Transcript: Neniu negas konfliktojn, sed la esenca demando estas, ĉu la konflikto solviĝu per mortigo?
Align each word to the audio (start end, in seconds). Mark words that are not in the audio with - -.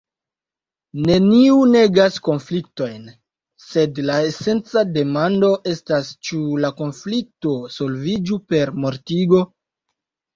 Neniu 1.07 1.57
negas 1.73 2.15
konfliktojn, 2.27 3.03
sed 3.65 3.99
la 4.07 4.15
esenca 4.29 4.83
demando 4.95 5.51
estas, 5.73 6.09
ĉu 6.31 6.41
la 6.65 6.71
konflikto 6.79 7.53
solviĝu 7.75 8.39
per 8.55 8.73
mortigo? 8.87 9.43